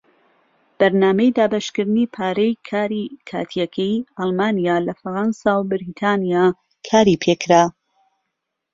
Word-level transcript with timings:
بەرنامەی 0.77 1.35
دابەشکردنی 1.37 2.11
پارەی 2.15 2.59
کاری 2.69 3.03
کاتیەکەی 3.29 3.95
ئەڵمانیا 4.17 4.77
لە 4.87 4.93
فەڕەنسا 4.99 5.51
و 5.57 5.67
بەریتانیا 5.69 6.45
کاری 6.87 7.21
پێکرا. 7.23 7.63